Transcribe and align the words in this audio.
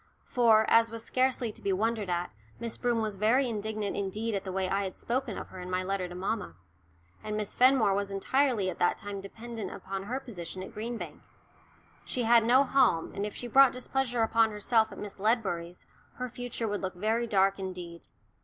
For, 0.25 0.65
as 0.67 0.89
was 0.89 1.03
scarcely 1.03 1.51
to 1.51 1.61
be 1.61 1.71
wondered 1.71 2.09
at, 2.09 2.31
Miss 2.59 2.75
Broom 2.75 3.03
was 3.03 3.17
very 3.17 3.47
indignant 3.47 3.95
indeed 3.95 4.33
at 4.33 4.43
the 4.43 4.51
way 4.51 4.67
I 4.67 4.83
had 4.83 4.97
spoken 4.97 5.37
of 5.37 5.49
her 5.49 5.59
in 5.59 5.69
my 5.69 5.83
letter 5.83 6.07
to 6.09 6.15
mamma. 6.15 6.55
And 7.23 7.37
Miss 7.37 7.53
Fenmore 7.53 7.93
was 7.93 8.09
entirely 8.09 8.67
at 8.71 8.79
that 8.79 8.97
time 8.97 9.21
dependent 9.21 9.69
upon 9.69 10.05
her 10.05 10.19
position 10.19 10.63
at 10.63 10.73
Green 10.73 10.97
Bank. 10.97 11.21
She 12.03 12.23
had 12.23 12.43
no 12.43 12.63
home, 12.63 13.13
and 13.13 13.27
if 13.27 13.35
she 13.35 13.45
brought 13.47 13.73
displeasure 13.73 14.23
upon 14.23 14.49
herself 14.49 14.91
at 14.91 14.97
Miss 14.97 15.19
Ledbury's 15.19 15.85
her 16.15 16.29
future 16.29 16.67
would 16.67 16.81
look 16.81 16.95
very 16.95 17.27
dark 17.27 17.59
indeed. 17.59 18.01